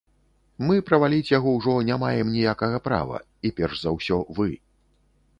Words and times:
Мы 0.67 0.75
праваліць 0.89 1.29
яго 1.37 1.49
ўжо 1.57 1.75
не 1.89 1.97
маем 2.03 2.31
ніякага 2.37 2.77
права 2.87 3.19
і 3.49 3.51
перш 3.61 3.75
за 3.83 3.93
ўсё 3.97 4.17
вы. 4.39 4.49